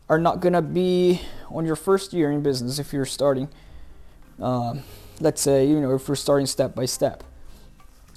are 0.09 0.19
not 0.19 0.43
to 0.43 0.63
be 0.63 1.21
on 1.51 1.65
your 1.65 1.77
first 1.77 2.13
year 2.13 2.31
in 2.31 2.43
business 2.43 2.79
if 2.79 2.93
you're 2.93 3.07
starting 3.07 3.49
uh, 4.41 4.75
let's 5.21 5.41
say 5.41 5.67
you 5.67 5.81
know 5.81 5.95
if 5.95 6.09
we're 6.09 6.15
starting 6.15 6.47
step 6.47 6.75
by 6.75 6.85
step 6.85 7.25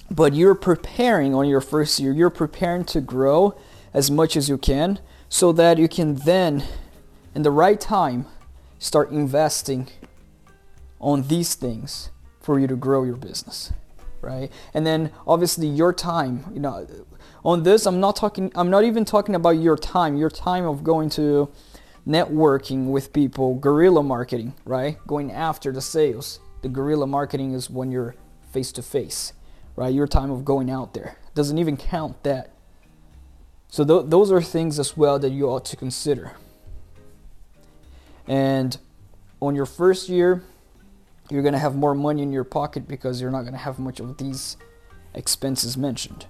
but 0.10 0.34
you're 0.34 0.56
preparing 0.56 1.34
on 1.34 1.48
your 1.48 1.62
first 1.62 2.00
year 2.00 2.12
you're 2.12 2.30
preparing 2.30 2.84
to 2.84 3.00
grow 3.00 3.58
as 3.94 4.12
much 4.12 4.36
as 4.36 4.50
you 4.50 4.58
can 4.58 5.00
so 5.30 5.52
that 5.52 5.78
you 5.78 5.88
can 5.88 6.16
then 6.16 6.64
in 7.36 7.44
the 7.44 7.52
right 7.52 7.80
time 7.80 8.26
start 8.80 9.12
investing 9.12 9.88
on 11.00 11.24
these 11.28 11.56
things 11.56 12.10
for 12.40 12.60
you 12.60 12.68
to 12.68 12.76
grow 12.76 13.04
your 13.04 13.16
business 13.16 13.72
right? 14.21 14.51
And 14.74 14.86
then 14.86 15.12
obviously 15.25 15.67
your 15.67 15.93
time 15.93 16.45
you 16.53 16.59
know 16.59 16.88
on 17.43 17.63
this 17.63 17.86
i'm 17.86 18.00
not 18.00 18.15
talking 18.15 18.51
i'm 18.55 18.69
not 18.69 18.83
even 18.83 19.05
talking 19.05 19.36
about 19.36 19.51
your 19.51 19.77
time 19.77 20.17
your 20.17 20.29
time 20.29 20.65
of 20.65 20.83
going 20.83 21.09
to 21.09 21.50
networking 22.07 22.88
with 22.88 23.13
people 23.13 23.55
guerrilla 23.55 24.03
marketing 24.03 24.53
right? 24.65 24.97
Going 25.07 25.31
after 25.31 25.71
the 25.71 25.81
sales. 25.81 26.39
The 26.62 26.69
guerrilla 26.69 27.05
marketing 27.07 27.53
is 27.53 27.69
when 27.69 27.91
you're 27.91 28.15
face 28.51 28.71
to 28.74 28.81
face 28.81 29.33
right? 29.77 29.93
Your 29.93 30.07
time 30.07 30.29
of 30.29 30.43
going 30.43 30.69
out 30.69 30.93
there. 30.93 31.17
Doesn't 31.33 31.57
even 31.57 31.77
count 31.77 32.24
that. 32.24 32.50
So 33.69 33.86
th- 33.86 34.09
those 34.09 34.31
are 34.31 34.41
things 34.41 34.79
as 34.79 34.97
well 34.97 35.19
that 35.19 35.29
you 35.29 35.47
ought 35.47 35.63
to 35.65 35.77
consider. 35.77 36.33
And 38.27 38.77
on 39.39 39.55
your 39.55 39.65
first 39.65 40.09
year 40.09 40.43
you're 41.29 41.41
going 41.41 41.53
to 41.53 41.60
have 41.60 41.75
more 41.75 41.93
money 41.93 42.22
in 42.22 42.31
your 42.31 42.43
pocket 42.43 42.88
because 42.88 43.22
you're 43.22 43.31
not 43.31 43.41
going 43.41 43.53
to 43.53 43.60
have 43.60 43.79
much 43.79 44.00
of 44.00 44.17
these 44.17 44.57
expenses 45.13 45.77
mentioned. 45.77 46.25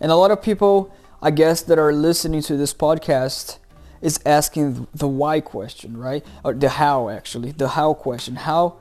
And 0.00 0.10
a 0.10 0.16
lot 0.16 0.30
of 0.30 0.42
people, 0.42 0.94
I 1.22 1.30
guess, 1.30 1.62
that 1.62 1.78
are 1.78 1.92
listening 1.92 2.42
to 2.42 2.56
this 2.56 2.72
podcast 2.72 3.58
is 4.00 4.18
asking 4.24 4.86
the 4.94 5.06
why 5.06 5.40
question, 5.40 5.96
right? 5.96 6.24
Or 6.42 6.54
the 6.54 6.70
how, 6.70 7.10
actually, 7.10 7.52
the 7.52 7.68
how 7.68 7.94
question. 7.94 8.36
How 8.36 8.76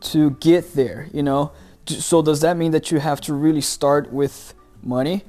to 0.00 0.30
get 0.32 0.74
there, 0.74 1.08
you 1.12 1.22
know? 1.22 1.52
So, 1.86 2.20
does 2.20 2.40
that 2.40 2.56
mean 2.56 2.72
that 2.72 2.90
you 2.90 2.98
have 2.98 3.20
to 3.22 3.32
really 3.32 3.60
start 3.60 4.12
with 4.12 4.54
money? 4.82 5.22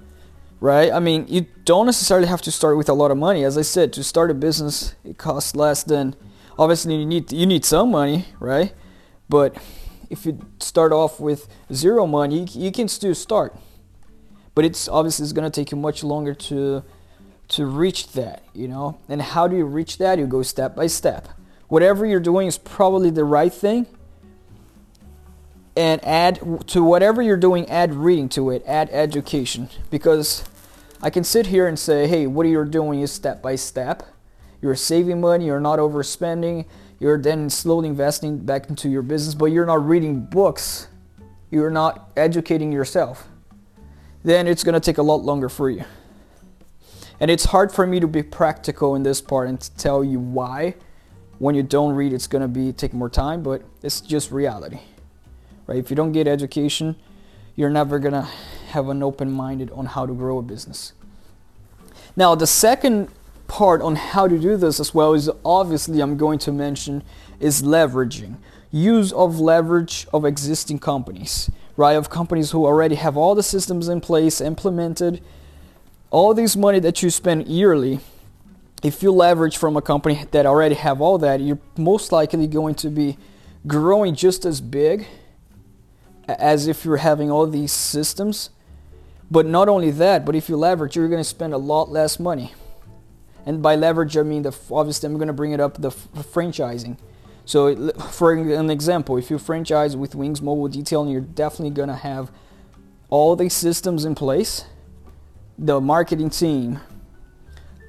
Right? 0.59 0.91
I 0.91 1.00
mean, 1.00 1.27
you 1.29 1.45
don't 1.65 1.86
necessarily 1.86 2.27
have 2.27 2.41
to 2.41 2.51
start 2.51 2.77
with 2.77 2.89
a 2.89 2.93
lot 2.93 3.12
of 3.12 3.17
money. 3.17 3.43
As 3.43 3.59
I 3.59 3.62
said, 3.62 3.93
to 3.93 4.03
start 4.03 4.31
a 4.31 4.33
business, 4.33 4.95
it 5.05 5.19
costs 5.19 5.55
less 5.55 5.83
than 5.83 6.15
obviously 6.57 6.95
you 6.95 7.05
need 7.05 7.31
you 7.31 7.45
need 7.45 7.65
some 7.65 7.91
money, 7.91 8.25
right? 8.39 8.73
But 9.29 9.57
if 10.09 10.25
you 10.25 10.39
start 10.59 10.91
off 10.91 11.19
with 11.19 11.47
zero 11.73 12.07
money, 12.07 12.43
you, 12.43 12.65
you 12.65 12.71
can 12.71 12.87
still 12.87 13.15
start. 13.15 13.55
But 14.55 14.65
it's 14.65 14.87
obviously 14.87 15.23
it's 15.23 15.33
gonna 15.33 15.49
take 15.49 15.71
you 15.71 15.77
much 15.77 16.03
longer 16.03 16.33
to 16.33 16.83
to 17.49 17.65
reach 17.65 18.11
that, 18.13 18.43
you 18.53 18.67
know. 18.67 18.97
And 19.07 19.21
how 19.21 19.47
do 19.47 19.55
you 19.55 19.65
reach 19.65 19.97
that? 19.99 20.19
You 20.19 20.27
go 20.27 20.41
step 20.41 20.75
by 20.75 20.87
step. 20.87 21.27
Whatever 21.67 22.05
you're 22.05 22.19
doing 22.19 22.47
is 22.47 22.57
probably 22.57 23.09
the 23.09 23.23
right 23.23 23.53
thing. 23.53 23.87
And 25.75 26.03
add 26.03 26.39
to 26.69 26.83
whatever 26.83 27.21
you're 27.21 27.37
doing, 27.37 27.69
add 27.69 27.93
reading 27.93 28.29
to 28.29 28.49
it, 28.49 28.63
add 28.65 28.89
education. 28.91 29.69
Because 29.91 30.43
I 31.03 31.11
can 31.11 31.23
sit 31.23 31.45
here 31.45 31.67
and 31.67 31.77
say, 31.77 32.07
hey, 32.07 32.25
what 32.25 32.47
you're 32.47 32.65
doing 32.65 33.01
is 33.01 33.11
step 33.11 33.43
by 33.43 33.55
step 33.55 34.01
you're 34.67 34.75
saving 34.75 35.21
money, 35.21 35.45
you're 35.45 35.62
not 35.62 35.79
overspending, 35.79 36.65
you're 37.00 37.17
then 37.17 37.50
slowly 37.50 37.88
investing 37.88 38.38
back 38.38 38.69
into 38.69 38.89
your 38.89 39.01
business, 39.01 39.33
but 39.33 39.45
you're 39.45 39.65
not 39.65 39.88
reading 39.88 40.19
books, 40.19 40.89
you're 41.50 41.69
not 41.69 42.12
educating 42.17 42.69
yourself, 42.69 43.29
then 44.25 44.45
it's 44.45 44.65
going 44.65 44.74
to 44.74 44.81
take 44.81 44.97
a 44.97 45.01
lot 45.01 45.24
longer 45.24 45.47
for 45.47 45.69
you. 45.69 45.86
And 47.21 47.31
it's 47.31 47.45
hard 47.45 47.71
for 47.71 47.88
me 47.88 48.01
to 48.01 48.07
be 48.07 48.21
practical 48.21 48.93
in 48.93 49.03
this 49.03 49.21
part 49.21 49.47
and 49.47 49.57
to 49.62 49.74
tell 49.77 50.03
you 50.03 50.19
why. 50.19 50.75
When 51.39 51.55
you 51.55 51.63
don't 51.63 51.95
read, 51.95 52.12
it's 52.12 52.27
going 52.27 52.41
to 52.41 52.50
be 52.50 52.74
take 52.74 52.93
more 52.93 53.09
time, 53.09 53.43
but 53.43 53.62
it's 53.81 54.01
just 54.01 54.31
reality. 54.31 54.79
Right? 55.65 55.77
If 55.77 55.89
you 55.89 55.95
don't 55.95 56.12
get 56.12 56.27
education, 56.27 56.97
you're 57.55 57.69
never 57.69 58.00
going 58.00 58.13
to 58.13 58.27
have 58.71 58.89
an 58.89 59.01
open 59.01 59.31
minded 59.31 59.71
on 59.71 59.86
how 59.86 60.05
to 60.05 60.13
grow 60.13 60.39
a 60.39 60.41
business. 60.41 60.91
Now, 62.17 62.36
the 62.36 62.47
second 62.47 63.09
part 63.48 63.82
on 63.82 63.96
how 63.96 64.27
to 64.27 64.38
do 64.38 64.58
this 64.58 64.80
as 64.80 64.94
well 64.94 65.13
is 65.13 65.30
obviously 65.44 66.01
I'm 66.01 66.18
going 66.18 66.39
to 66.39 66.51
mention 66.51 67.04
is 67.39 67.62
leveraging. 67.62 68.38
Use 68.72 69.12
of 69.13 69.39
leverage 69.39 70.08
of 70.13 70.25
existing 70.25 70.80
companies, 70.80 71.50
right? 71.77 71.94
Of 71.94 72.10
companies 72.10 72.51
who 72.51 72.66
already 72.66 72.96
have 72.96 73.16
all 73.16 73.36
the 73.36 73.44
systems 73.44 73.88
in 73.88 74.01
place, 74.01 74.42
implemented. 74.42 75.22
All 76.10 76.34
this 76.34 76.56
money 76.56 76.80
that 76.80 77.01
you 77.01 77.10
spend 77.10 77.48
yearly, 77.48 78.00
if 78.84 79.01
you 79.01 79.12
leverage 79.12 79.58
from 79.58 79.77
a 79.77 79.82
company 79.82 80.25
that 80.32 80.46
already 80.46 80.75
have 80.75 81.01
all 81.01 81.18
that, 81.20 81.39
you're 81.39 81.60
most 81.77 82.12
likely 82.12 82.48
going 82.48 82.75
to 82.75 82.89
be 82.89 83.18
growing 83.66 84.16
just 84.16 84.46
as 84.46 84.62
big 84.62 85.08
as 86.27 86.68
if 86.68 86.84
you're 86.86 86.98
having 86.98 87.32
all 87.32 87.48
these 87.48 87.72
systems. 87.72 88.50
But 89.32 89.46
not 89.46 89.68
only 89.68 89.92
that, 89.92 90.25
but 90.25 90.36
if 90.36 90.50
you 90.50 90.58
leverage, 90.58 90.96
you're 90.96 91.10
going 91.10 91.20
to 91.20 91.24
spend 91.24 91.54
a 91.54 91.58
lot 91.58 91.89
less 91.89 92.20
money. 92.20 92.54
And 93.48 93.62
by 93.62 93.77
leverage, 93.77 94.18
I 94.18 94.24
mean 94.24 94.42
the 94.42 94.54
obviously 94.70 95.08
I'm 95.08 95.16
going 95.16 95.27
to 95.27 95.34
bring 95.34 95.54
it 95.54 95.62
up 95.62 95.82
the 95.82 95.89
franchising. 95.89 96.98
So, 97.46 97.92
for 98.12 98.34
an 98.34 98.70
example, 98.70 99.16
if 99.16 99.30
you 99.30 99.39
franchise 99.39 99.96
with 99.96 100.16
Wings 100.16 100.42
Mobile 100.42 100.68
Detailing, 100.68 101.10
you're 101.10 101.22
definitely 101.22 101.70
going 101.70 101.88
to 101.88 101.96
have 101.96 102.30
all 103.10 103.38
the 103.38 103.48
systems 103.48 104.04
in 104.04 104.16
place, 104.16 104.66
the 105.58 105.80
marketing 105.80 106.30
team, 106.30 106.82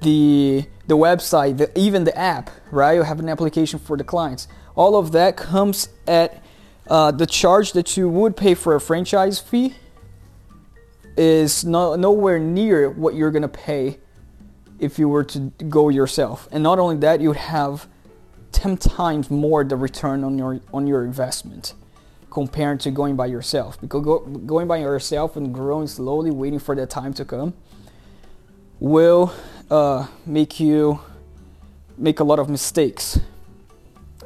the 0.03 0.65
the 0.87 0.97
website, 0.97 1.59
the, 1.59 1.77
even 1.77 2.05
the 2.05 2.17
app, 2.17 2.51
right? 2.71 2.93
You 2.93 3.03
have 3.03 3.19
an 3.19 3.29
application 3.29 3.81
for 3.81 3.97
the 3.97 4.05
clients. 4.05 4.47
All 4.77 4.95
of 4.95 5.11
that 5.11 5.37
comes 5.37 5.89
at 6.07 6.41
uh, 6.87 7.11
the 7.11 7.27
charge 7.27 7.73
that 7.73 7.97
you 7.97 8.09
would 8.09 8.37
pay 8.37 8.55
for 8.55 8.77
a 8.77 8.81
franchise 8.81 9.41
fee 9.41 9.75
is 11.17 11.65
no, 11.65 11.97
nowhere 11.97 12.39
near 12.39 12.89
what 12.89 13.17
you're 13.17 13.33
to 13.43 13.49
pay 13.49 13.99
if 14.79 14.99
you 14.99 15.09
were 15.09 15.25
to 15.25 15.41
go 15.69 15.89
yourself. 15.89 16.49
And 16.53 16.63
not 16.63 16.79
only 16.79 16.97
that, 16.97 17.21
you 17.21 17.29
would 17.29 17.37
have 17.37 17.89
10 18.53 18.77
times 18.79 19.31
more 19.31 19.65
the 19.65 19.77
return 19.77 20.25
on 20.25 20.39
your 20.39 20.61
on 20.73 20.87
your 20.87 21.05
investment 21.05 21.75
compared 22.31 22.81
to 22.81 22.91
going 22.91 23.17
by 23.17 23.27
yourself. 23.27 23.81
Because 23.81 24.05
go, 24.05 24.19
going 24.21 24.69
by 24.69 24.79
yourself 24.79 25.37
and 25.37 25.53
growing 25.53 25.87
slowly, 25.87 26.31
waiting 26.31 26.59
for 26.59 26.75
the 26.75 26.87
time 26.87 27.13
to 27.15 27.25
come, 27.25 27.55
will 28.81 29.33
uh, 29.71 30.07
make 30.25 30.61
you 30.61 31.01
make 31.97 32.21
a 32.21 32.25
lot 32.25 32.39
of 32.39 32.49
mistakes. 32.49 33.21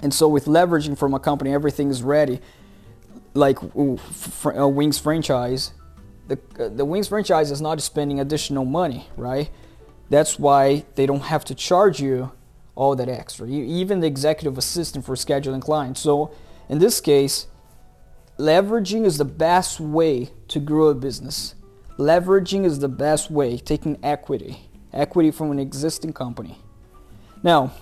And 0.02 0.12
so, 0.12 0.28
with 0.28 0.46
leveraging 0.46 0.98
from 0.98 1.14
a 1.14 1.20
company, 1.20 1.52
everything 1.52 1.90
is 1.90 2.02
ready. 2.02 2.40
Like 3.34 3.58
uh, 3.62 4.68
Wings 4.68 4.98
franchise, 4.98 5.72
the 6.28 6.38
uh, 6.58 6.68
the 6.68 6.84
Wings 6.84 7.08
franchise 7.08 7.50
is 7.50 7.60
not 7.60 7.80
spending 7.80 8.20
additional 8.20 8.64
money, 8.64 9.08
right? 9.16 9.50
That's 10.12 10.38
why 10.38 10.84
they 10.94 11.06
don't 11.06 11.22
have 11.22 11.42
to 11.46 11.54
charge 11.54 11.98
you 11.98 12.32
all 12.74 12.94
that 12.96 13.08
extra. 13.08 13.48
even 13.48 14.00
the 14.00 14.06
executive 14.06 14.58
assistant 14.58 15.06
for 15.06 15.14
scheduling 15.14 15.62
clients. 15.62 16.02
So 16.02 16.34
in 16.68 16.80
this 16.80 17.00
case, 17.00 17.46
leveraging 18.38 19.06
is 19.06 19.16
the 19.16 19.24
best 19.24 19.80
way 19.80 20.28
to 20.48 20.60
grow 20.60 20.88
a 20.88 20.94
business. 20.94 21.54
Leveraging 21.96 22.66
is 22.66 22.78
the 22.78 22.90
best 22.90 23.30
way, 23.30 23.56
taking 23.56 23.98
equity, 24.02 24.68
equity 24.92 25.30
from 25.30 25.50
an 25.50 25.58
existing 25.58 26.12
company. 26.12 26.58
Now, 27.42 27.72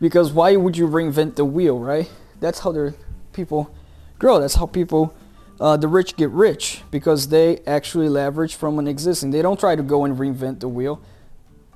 because 0.00 0.30
why 0.30 0.54
would 0.54 0.76
you 0.76 0.86
reinvent 0.86 1.34
the 1.34 1.44
wheel, 1.44 1.76
right? 1.76 2.08
That's 2.38 2.60
how 2.60 2.70
the 2.70 2.94
people 3.32 3.74
grow. 4.20 4.38
That's 4.38 4.54
how 4.54 4.66
people 4.66 5.12
uh, 5.60 5.76
the 5.76 5.88
rich 5.88 6.16
get 6.16 6.30
rich 6.30 6.82
because 6.90 7.28
they 7.28 7.58
actually 7.66 8.08
leverage 8.08 8.54
from 8.54 8.78
an 8.78 8.88
existing. 8.88 9.30
They 9.30 9.42
don't 9.42 9.58
try 9.58 9.76
to 9.76 9.82
go 9.82 10.04
and 10.04 10.16
reinvent 10.16 10.60
the 10.60 10.68
wheel, 10.68 11.00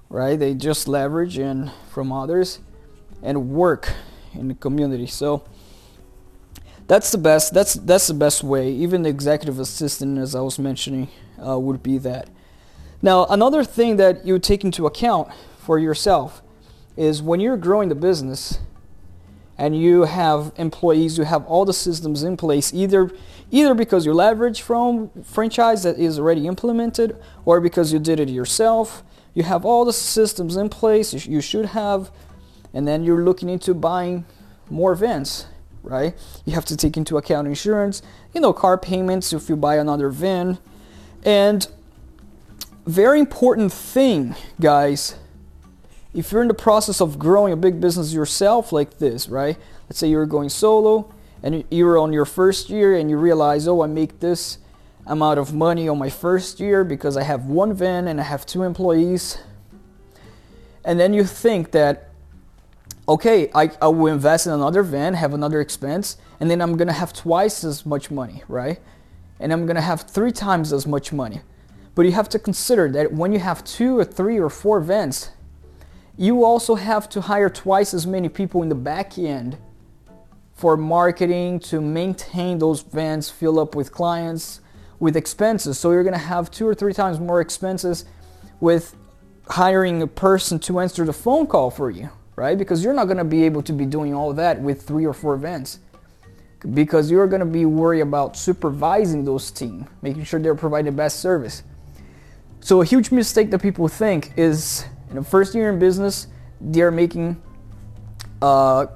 right? 0.08 0.38
They 0.38 0.54
just 0.54 0.88
leverage 0.88 1.38
and 1.38 1.70
from 1.90 2.12
others 2.12 2.60
and 3.22 3.50
work 3.50 3.92
in 4.34 4.48
the 4.48 4.54
community. 4.54 5.06
So 5.06 5.44
that's 6.86 7.12
the 7.12 7.18
best. 7.18 7.54
That's 7.54 7.74
that's 7.74 8.06
the 8.06 8.14
best 8.14 8.42
way. 8.42 8.70
Even 8.72 9.02
the 9.02 9.10
executive 9.10 9.60
assistant, 9.60 10.18
as 10.18 10.34
I 10.34 10.40
was 10.40 10.58
mentioning, 10.58 11.08
uh, 11.44 11.58
would 11.58 11.82
be 11.82 11.98
that. 11.98 12.28
Now, 13.00 13.26
another 13.26 13.62
thing 13.62 13.96
that 13.98 14.26
you 14.26 14.38
take 14.38 14.64
into 14.64 14.86
account 14.86 15.28
for 15.58 15.78
yourself 15.78 16.42
is 16.96 17.22
when 17.22 17.38
you're 17.38 17.56
growing 17.56 17.88
the 17.88 17.94
business 17.94 18.58
and 19.56 19.76
you 19.76 20.02
have 20.02 20.52
employees, 20.56 21.18
you 21.18 21.24
have 21.24 21.44
all 21.46 21.64
the 21.64 21.72
systems 21.72 22.22
in 22.22 22.36
place, 22.36 22.72
either 22.74 23.10
either 23.50 23.74
because 23.74 24.04
you 24.04 24.12
leverage 24.12 24.62
from 24.62 25.10
franchise 25.24 25.82
that 25.82 25.98
is 25.98 26.18
already 26.18 26.46
implemented, 26.46 27.16
or 27.44 27.60
because 27.60 27.92
you 27.92 27.98
did 27.98 28.20
it 28.20 28.28
yourself. 28.28 29.02
You 29.34 29.42
have 29.44 29.64
all 29.64 29.84
the 29.84 29.92
systems 29.92 30.56
in 30.56 30.68
place 30.68 31.26
you 31.26 31.40
should 31.40 31.66
have, 31.66 32.10
and 32.74 32.86
then 32.86 33.04
you're 33.04 33.22
looking 33.22 33.48
into 33.48 33.74
buying 33.74 34.24
more 34.68 34.94
vans, 34.94 35.46
right? 35.82 36.14
You 36.44 36.54
have 36.54 36.64
to 36.66 36.76
take 36.76 36.96
into 36.96 37.16
account 37.16 37.46
insurance, 37.46 38.02
you 38.34 38.40
know, 38.40 38.52
car 38.52 38.76
payments 38.76 39.32
if 39.32 39.48
you 39.48 39.56
buy 39.56 39.76
another 39.76 40.10
van, 40.10 40.58
and 41.24 41.66
very 42.86 43.20
important 43.20 43.72
thing, 43.72 44.34
guys 44.60 45.16
if 46.14 46.32
you're 46.32 46.42
in 46.42 46.48
the 46.48 46.54
process 46.54 47.00
of 47.00 47.18
growing 47.18 47.52
a 47.52 47.56
big 47.56 47.80
business 47.80 48.12
yourself 48.12 48.72
like 48.72 48.98
this, 48.98 49.28
right? 49.28 49.56
Let's 49.88 49.98
say 49.98 50.08
you're 50.08 50.26
going 50.26 50.48
solo 50.48 51.12
and 51.42 51.64
you're 51.70 51.98
on 51.98 52.12
your 52.12 52.24
first 52.24 52.68
year 52.70 52.96
and 52.96 53.08
you 53.10 53.16
realize, 53.16 53.68
oh, 53.68 53.82
I 53.82 53.86
make 53.86 54.20
this 54.20 54.58
amount 55.06 55.38
of 55.38 55.54
money 55.54 55.88
on 55.88 55.98
my 55.98 56.10
first 56.10 56.60
year 56.60 56.84
because 56.84 57.16
I 57.16 57.22
have 57.22 57.46
one 57.46 57.72
van 57.72 58.08
and 58.08 58.20
I 58.20 58.24
have 58.24 58.44
two 58.44 58.62
employees. 58.62 59.38
And 60.84 60.98
then 60.98 61.12
you 61.14 61.24
think 61.24 61.70
that, 61.72 62.10
okay, 63.08 63.50
I, 63.54 63.70
I 63.80 63.88
will 63.88 64.12
invest 64.12 64.46
in 64.46 64.52
another 64.52 64.82
van, 64.82 65.14
have 65.14 65.32
another 65.32 65.60
expense, 65.60 66.16
and 66.40 66.50
then 66.50 66.60
I'm 66.60 66.76
gonna 66.76 66.92
have 66.92 67.12
twice 67.12 67.64
as 67.64 67.86
much 67.86 68.10
money, 68.10 68.42
right? 68.48 68.80
And 69.40 69.52
I'm 69.52 69.66
gonna 69.66 69.80
have 69.80 70.02
three 70.02 70.32
times 70.32 70.72
as 70.72 70.86
much 70.86 71.12
money. 71.12 71.40
But 71.94 72.06
you 72.06 72.12
have 72.12 72.28
to 72.30 72.38
consider 72.38 72.88
that 72.92 73.12
when 73.12 73.32
you 73.32 73.38
have 73.38 73.64
two 73.64 73.98
or 73.98 74.04
three 74.04 74.38
or 74.38 74.50
four 74.50 74.80
vans, 74.80 75.30
you 76.16 76.44
also 76.44 76.74
have 76.74 77.08
to 77.10 77.22
hire 77.22 77.48
twice 77.48 77.94
as 77.94 78.06
many 78.06 78.28
people 78.28 78.62
in 78.62 78.68
the 78.68 78.74
back 78.74 79.18
end 79.18 79.56
for 80.58 80.76
marketing 80.76 81.58
to 81.60 81.80
maintain 81.80 82.58
those 82.58 82.82
vans 82.82 83.30
fill 83.30 83.58
up 83.58 83.74
with 83.74 83.90
clients 83.90 84.60
with 85.00 85.16
expenses. 85.16 85.78
So 85.78 85.92
you're 85.92 86.02
going 86.02 86.12
to 86.12 86.18
have 86.18 86.50
two 86.50 86.68
or 86.68 86.74
three 86.74 86.92
times 86.92 87.18
more 87.18 87.40
expenses 87.40 88.04
with 88.60 88.94
hiring 89.48 90.02
a 90.02 90.06
person 90.06 90.58
to 90.58 90.80
answer 90.80 91.04
the 91.06 91.12
phone 91.12 91.46
call 91.46 91.70
for 91.70 91.90
you 91.90 92.10
right? 92.38 92.56
Because 92.56 92.84
you're 92.84 92.94
not 92.94 93.06
going 93.06 93.18
to 93.18 93.24
be 93.24 93.42
able 93.42 93.62
to 93.62 93.72
be 93.72 93.84
doing 93.84 94.14
all 94.14 94.32
that 94.32 94.60
with 94.60 94.82
three 94.82 95.04
or 95.04 95.12
four 95.12 95.36
vans. 95.36 95.80
Because 96.72 97.10
you're 97.10 97.26
going 97.26 97.40
to 97.40 97.46
be 97.46 97.66
worried 97.66 98.00
about 98.00 98.36
supervising 98.36 99.24
those 99.24 99.50
team 99.50 99.88
making 100.02 100.24
sure 100.24 100.40
they're 100.40 100.54
providing 100.54 100.86
the 100.86 100.96
best 100.96 101.18
service. 101.18 101.64
So 102.60 102.80
a 102.80 102.84
huge 102.84 103.10
mistake 103.10 103.50
that 103.50 103.60
people 103.60 103.88
think 103.88 104.32
is 104.36 104.84
in 105.10 105.16
the 105.16 105.24
first 105.24 105.54
year 105.54 105.70
in 105.70 105.80
business, 105.80 106.28
they're 106.60 106.92
making 106.92 107.42
uh, 108.40 108.86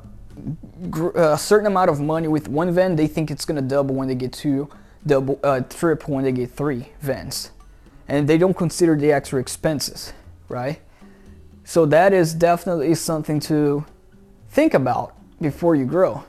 a 1.15 1.39
certain 1.39 1.67
amount 1.67 1.91
of 1.91 2.01
money 2.01 2.29
with 2.29 2.49
one 2.49 2.73
van. 2.73 2.97
They 2.97 3.07
think 3.07 3.31
it's 3.31 3.45
gonna 3.45 3.63
double 3.63 3.95
when 3.95 4.09
they 4.09 4.15
get 4.15 4.33
two, 4.33 4.69
double, 5.07 5.39
uh, 5.43 5.61
triple 5.61 6.15
when 6.15 6.25
they 6.25 6.33
get 6.33 6.51
three 6.51 6.89
vans, 7.01 7.51
and 8.09 8.29
they 8.29 8.39
don't 8.39 8.57
consider 8.57 8.97
the 8.97 9.13
extra 9.13 9.41
expenses, 9.41 10.13
right? 10.49 10.81
So 11.65 11.87
that 11.87 12.13
is 12.13 12.35
definitely 12.35 12.95
something 12.95 13.41
to 13.41 13.85
think 14.51 14.75
about 14.75 15.15
before 15.41 15.75
you 15.75 15.85
grow. 15.85 16.25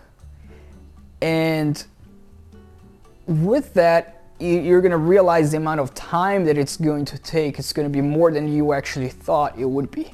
And 1.21 1.83
with 3.25 3.73
that, 3.73 4.21
you're 4.39 4.81
going 4.81 4.91
to 4.91 4.97
realize 4.97 5.51
the 5.51 5.57
amount 5.57 5.79
of 5.79 5.93
time 5.93 6.45
that 6.45 6.57
it's 6.57 6.75
going 6.75 7.05
to 7.05 7.17
take. 7.17 7.59
It's 7.59 7.71
going 7.71 7.87
to 7.87 7.91
be 7.91 8.01
more 8.01 8.31
than 8.31 8.51
you 8.51 8.73
actually 8.73 9.09
thought 9.09 9.57
it 9.57 9.65
would 9.65 9.89
be. 9.89 10.11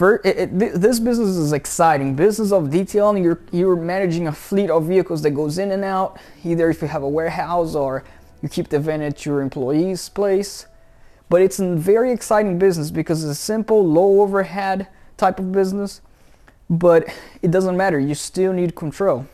It, 0.00 0.24
it, 0.24 0.80
this 0.80 1.00
business 1.00 1.30
is 1.30 1.52
exciting. 1.52 2.14
Business 2.14 2.52
of 2.52 2.70
detailing, 2.70 3.24
you're 3.24 3.40
you're 3.50 3.76
managing 3.76 4.28
a 4.28 4.32
fleet 4.32 4.70
of 4.70 4.86
vehicles 4.86 5.22
that 5.22 5.32
goes 5.32 5.58
in 5.58 5.72
and 5.72 5.84
out. 5.84 6.20
Either 6.44 6.70
if 6.70 6.82
you 6.82 6.88
have 6.88 7.02
a 7.02 7.08
warehouse 7.08 7.74
or 7.74 8.04
you 8.40 8.48
keep 8.48 8.68
the 8.68 8.78
van 8.78 9.02
at 9.02 9.26
your 9.26 9.40
employee's 9.40 10.08
place. 10.08 10.66
But 11.28 11.42
it's 11.42 11.58
a 11.58 11.74
very 11.74 12.12
exciting 12.12 12.58
business 12.58 12.90
because 12.90 13.24
it's 13.24 13.32
a 13.32 13.42
simple, 13.42 13.84
low 13.86 14.22
overhead 14.22 14.88
type 15.16 15.38
of 15.38 15.52
business. 15.52 16.00
But 16.70 17.08
it 17.42 17.50
doesn't 17.50 17.76
matter. 17.76 17.98
You 17.98 18.14
still 18.14 18.52
need 18.52 18.76
control. 18.76 19.26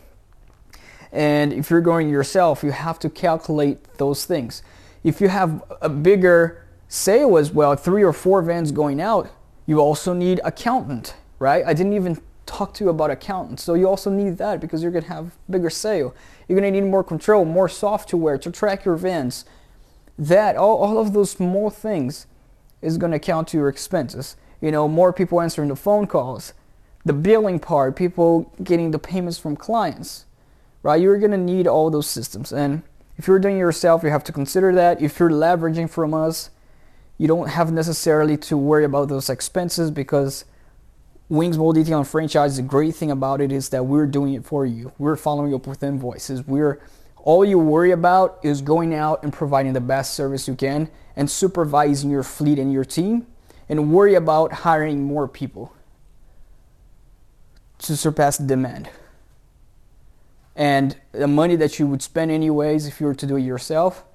And 1.11 1.53
if 1.53 1.69
you're 1.69 1.81
going 1.81 2.09
yourself, 2.09 2.63
you 2.63 2.71
have 2.71 2.99
to 2.99 3.09
calculate 3.09 3.97
those 3.97 4.25
things. 4.25 4.63
If 5.03 5.21
you 5.21 5.29
have 5.29 5.63
a 5.81 5.89
bigger 5.89 6.65
sale 6.87 7.37
as 7.37 7.51
well, 7.51 7.75
three 7.75 8.03
or 8.03 8.11
four 8.11 8.41
vans 8.41 8.71
going 8.71 8.99
out, 8.99 9.29
you 9.65 9.79
also 9.79 10.13
need 10.13 10.39
accountant, 10.43 11.15
right? 11.39 11.65
I 11.65 11.73
didn't 11.73 11.93
even 11.93 12.21
talk 12.45 12.73
to 12.75 12.83
you 12.83 12.89
about 12.89 13.11
accountant. 13.11 13.59
So 13.59 13.73
you 13.73 13.87
also 13.87 14.09
need 14.09 14.37
that 14.37 14.59
because 14.59 14.83
you're 14.83 14.91
gonna 14.91 15.07
have 15.07 15.31
bigger 15.49 15.69
sale. 15.69 16.13
You're 16.47 16.59
gonna 16.59 16.71
need 16.71 16.81
more 16.81 17.03
control, 17.03 17.45
more 17.45 17.67
software 17.69 18.37
to 18.37 18.51
track 18.51 18.85
your 18.85 18.95
vans. 18.95 19.45
That 20.17 20.55
all, 20.55 20.77
all 20.77 20.99
of 20.99 21.13
those 21.13 21.31
small 21.31 21.69
things 21.69 22.27
is 22.81 22.97
gonna 22.97 23.19
count 23.19 23.47
to 23.49 23.57
your 23.57 23.69
expenses. 23.69 24.35
You 24.61 24.71
know, 24.71 24.87
more 24.87 25.11
people 25.11 25.41
answering 25.41 25.69
the 25.69 25.75
phone 25.75 26.07
calls, 26.07 26.53
the 27.03 27.13
billing 27.13 27.59
part, 27.59 27.95
people 27.95 28.53
getting 28.63 28.91
the 28.91 28.99
payments 28.99 29.37
from 29.37 29.55
clients 29.55 30.25
right? 30.85 31.01
You're 31.01 31.17
gonna 31.17 31.35
need 31.35 31.65
all 31.65 31.89
those 31.89 32.05
systems. 32.05 32.53
And 32.53 32.83
if 33.17 33.27
you're 33.27 33.39
doing 33.39 33.55
it 33.55 33.59
yourself, 33.59 34.03
you 34.03 34.09
have 34.11 34.23
to 34.25 34.31
consider 34.31 34.71
that. 34.75 35.01
If 35.01 35.17
you're 35.19 35.31
leveraging 35.31 35.89
from 35.89 36.13
us, 36.13 36.51
you 37.17 37.27
don't 37.27 37.49
have 37.49 37.71
necessarily 37.71 38.37
to 38.37 38.57
worry 38.57 38.83
about 38.83 39.07
those 39.07 39.29
expenses 39.29 39.91
because 39.91 40.45
Wings 41.29 41.57
Mobile 41.57 41.73
Detailing 41.73 42.05
Franchise, 42.05 42.57
the 42.57 42.61
great 42.61 42.95
thing 42.95 43.09
about 43.09 43.41
it 43.41 43.51
is 43.51 43.69
that 43.69 43.85
we're 43.85 44.05
doing 44.05 44.33
it 44.33 44.45
for 44.45 44.65
you. 44.65 44.91
We're 44.97 45.15
following 45.15 45.53
up 45.53 45.65
with 45.65 45.81
invoices. 45.81 46.45
We're 46.45 46.79
all 47.17 47.43
you 47.43 47.57
worry 47.57 47.91
about 47.91 48.39
is 48.43 48.61
going 48.61 48.93
out 48.93 49.23
and 49.23 49.33
providing 49.33 49.73
the 49.73 49.81
best 49.81 50.13
service 50.13 50.47
you 50.47 50.55
can 50.55 50.89
and 51.15 51.29
supervising 51.29 52.11
your 52.11 52.21
fleet 52.21 52.59
and 52.59 52.71
your 52.71 52.85
team 52.85 53.25
and 53.67 53.91
worry 53.91 54.13
about 54.13 54.51
hiring 54.51 55.03
more 55.03 55.27
people 55.27 55.73
to 57.79 57.97
surpass 57.97 58.37
demand 58.37 58.89
and 60.55 60.97
the 61.11 61.27
money 61.27 61.55
that 61.55 61.79
you 61.79 61.87
would 61.87 62.01
spend 62.01 62.31
anyways 62.31 62.87
if 62.87 63.01
you 63.01 63.07
were 63.07 63.15
to 63.15 63.25
do 63.25 63.35
it 63.35 63.41
yourself 63.41 64.05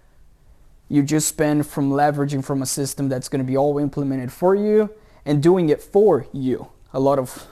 you 0.90 1.02
just 1.02 1.26
spend 1.26 1.66
from 1.66 1.90
leveraging 1.90 2.44
from 2.44 2.60
a 2.60 2.66
system 2.66 3.08
that's 3.08 3.30
going 3.30 3.38
to 3.38 3.44
be 3.44 3.56
all 3.56 3.78
implemented 3.78 4.30
for 4.30 4.54
you 4.54 4.90
and 5.24 5.42
doing 5.42 5.70
it 5.70 5.80
for 5.80 6.26
you. 6.32 6.68
A 6.92 7.00
lot 7.00 7.18
of 7.18 7.46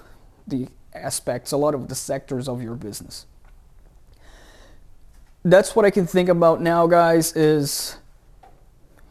the 0.46 0.68
aspects 0.92 1.52
a 1.52 1.56
lot 1.56 1.74
of 1.74 1.88
the 1.88 1.94
sectors 1.94 2.48
of 2.48 2.62
your 2.62 2.74
business. 2.74 3.24
That's 5.44 5.76
what 5.76 5.84
i 5.84 5.90
can 5.90 6.06
think 6.06 6.28
about 6.28 6.60
now 6.60 6.86
guys 6.86 7.34
is 7.36 7.96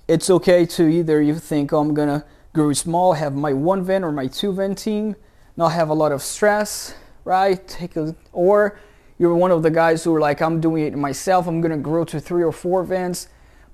it's 0.08 0.30
okay 0.30 0.66
to 0.66 0.88
either 0.88 1.22
you 1.22 1.36
think 1.36 1.72
oh, 1.72 1.80
i'm 1.80 1.94
going 1.94 2.10
to 2.10 2.26
grow 2.54 2.74
small 2.74 3.14
have 3.14 3.34
my 3.34 3.54
one 3.54 3.84
van 3.84 4.04
or 4.04 4.12
my 4.12 4.28
two 4.28 4.52
van 4.52 4.76
team 4.76 5.16
not 5.56 5.70
have 5.70 5.88
a 5.90 5.94
lot 5.94 6.12
of 6.12 6.22
stress 6.22 6.96
right? 7.28 7.68
Take 7.68 7.98
a 7.98 8.16
or 8.32 8.80
you're 9.20 9.36
one 9.36 9.52
of 9.52 9.62
the 9.62 9.70
guys 9.70 10.04
who 10.04 10.16
are 10.16 10.20
like, 10.20 10.42
I'm 10.42 10.62
doing 10.62 10.86
it 10.86 10.96
myself. 10.96 11.46
I'm 11.46 11.60
going 11.60 11.72
to 11.72 11.78
grow 11.78 12.06
to 12.06 12.20
three 12.20 12.44
or 12.44 12.54
four 12.54 12.84
vans 12.84 13.28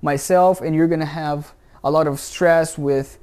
myself, 0.04 0.60
and 0.60 0.74
you're 0.74 0.86
going 0.86 1.00
to 1.00 1.06
have 1.06 1.52
a 1.82 1.90
lot 1.90 2.06
of 2.06 2.20
stress 2.20 2.78
with 2.78 3.18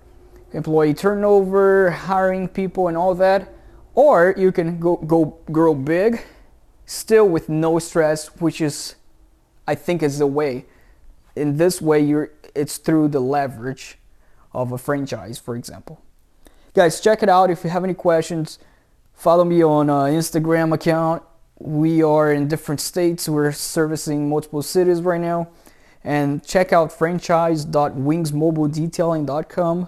employee 0.52 0.94
turnover, 0.94 1.91
hiring 1.91 2.48
people, 2.48 2.88
and 2.88 2.98
all 2.98 3.15
that. 3.15 3.54
Or 3.94 4.34
you 4.38 4.52
can 4.52 4.80
go, 4.80 4.98
go 4.98 5.38
grow 5.52 5.76
big, 5.76 6.22
still 6.86 7.30
with 7.30 7.48
no 7.48 7.80
stress, 7.80 8.28
which 8.41 8.60
is, 8.60 8.96
I 9.67 9.76
think, 9.76 10.04
is 10.04 10.20
the 10.20 10.28
way. 10.28 10.65
In 11.36 11.58
this 11.58 11.82
way, 11.82 12.02
you're 12.02 12.32
it's 12.54 12.78
through 12.78 13.08
the 13.08 13.22
leverage 13.22 13.98
of 14.54 14.74
a 14.74 14.78
franchise, 14.78 15.39
for 15.39 15.56
example. 15.56 16.02
Guys, 16.74 17.00
check 17.00 17.24
it 17.24 17.30
out. 17.30 17.50
If 17.50 17.63
you 17.63 17.70
have 17.70 17.86
any 17.86 17.94
questions, 17.94 18.60
follow 19.13 19.46
me 19.46 19.63
on 19.63 19.89
uh, 19.89 20.04
Instagram 20.04 20.74
account 20.74 21.24
we 21.63 22.02
are 22.02 22.34
in 22.34 22.48
different 22.48 22.82
states. 22.82 23.30
We're 23.30 23.52
servicing 23.52 24.28
multiple 24.28 24.62
cities 24.62 25.02
right 25.02 25.22
now. 25.22 25.50
And 26.04 26.44
check 26.44 26.74
out 26.74 26.92
franchise.wingsmobiledetailing.com. 26.92 29.88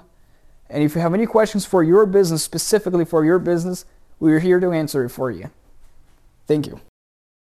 And 0.70 0.84
if 0.84 0.94
you 0.96 1.02
have 1.02 1.14
any 1.14 1.26
questions 1.26 1.66
for 1.66 1.84
your 1.84 2.06
business, 2.06 2.44
specifically 2.44 3.04
for 3.06 3.26
your 3.26 3.40
business, 3.40 3.86
we're 4.20 4.40
here 4.40 4.60
to 4.60 4.72
answer 4.72 5.06
it 5.06 5.10
for 5.10 5.32
you. 5.32 5.50
Thank 6.48 6.68
you. 6.68 6.80